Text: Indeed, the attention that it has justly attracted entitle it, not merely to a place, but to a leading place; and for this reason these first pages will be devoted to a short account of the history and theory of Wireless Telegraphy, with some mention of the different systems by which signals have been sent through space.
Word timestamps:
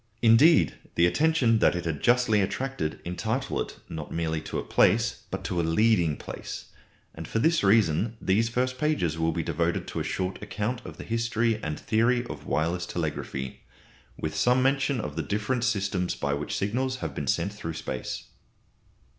Indeed, 0.23 0.77
the 0.95 1.05
attention 1.05 1.59
that 1.59 1.75
it 1.75 1.85
has 1.85 1.99
justly 2.01 2.41
attracted 2.41 2.99
entitle 3.05 3.61
it, 3.61 3.77
not 3.87 4.11
merely 4.11 4.41
to 4.41 4.57
a 4.57 4.63
place, 4.63 5.25
but 5.29 5.43
to 5.43 5.61
a 5.61 5.61
leading 5.61 6.17
place; 6.17 6.71
and 7.13 7.27
for 7.27 7.37
this 7.37 7.63
reason 7.63 8.17
these 8.19 8.49
first 8.49 8.79
pages 8.79 9.19
will 9.19 9.31
be 9.31 9.43
devoted 9.43 9.85
to 9.89 9.99
a 9.99 10.03
short 10.03 10.41
account 10.41 10.83
of 10.87 10.97
the 10.97 11.03
history 11.03 11.61
and 11.63 11.79
theory 11.79 12.25
of 12.25 12.47
Wireless 12.47 12.87
Telegraphy, 12.87 13.59
with 14.17 14.35
some 14.35 14.63
mention 14.63 14.99
of 14.99 15.15
the 15.15 15.21
different 15.21 15.63
systems 15.63 16.15
by 16.15 16.33
which 16.33 16.57
signals 16.57 16.95
have 16.95 17.13
been 17.13 17.27
sent 17.27 17.53
through 17.53 17.73
space. 17.73 18.23